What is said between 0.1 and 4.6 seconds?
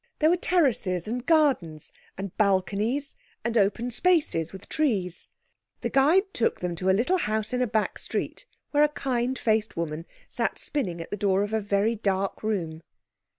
There were terraces, and gardens, and balconies, and open spaces